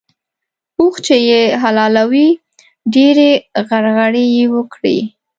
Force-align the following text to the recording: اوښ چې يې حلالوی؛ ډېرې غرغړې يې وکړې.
اوښ 0.79 0.95
چې 1.05 1.15
يې 1.29 1.41
حلالوی؛ 1.61 2.27
ډېرې 2.93 3.29
غرغړې 3.67 4.23
يې 4.35 4.45
وکړې. 4.55 4.97